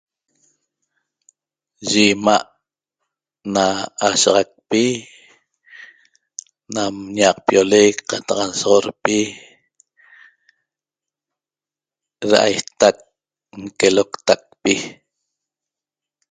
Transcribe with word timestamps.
Ye 1.89 2.03
ima' 2.13 2.47
na 3.53 3.63
ashaxacpi 4.07 4.83
nam 6.73 6.95
ñaqpiolec 7.17 7.95
qataq 8.09 8.39
nsoxorpi 8.49 9.17
ra'aestac 12.29 12.97
nqueloctacpi 13.63 14.73